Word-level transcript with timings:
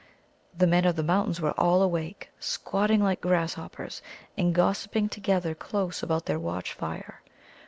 The 0.57 0.65
men 0.65 0.85
of 0.85 0.95
the 0.95 1.03
Mountains 1.03 1.39
were 1.39 1.53
all 1.59 1.83
awake, 1.83 2.31
squatting 2.39 3.03
like 3.03 3.21
grasshoppers, 3.21 4.01
and 4.35 4.51
gossiping 4.55 5.09
together 5.09 5.53
close 5.53 6.01
about 6.01 6.25
their 6.25 6.39
watch 6.39 6.73
fire. 6.73 7.21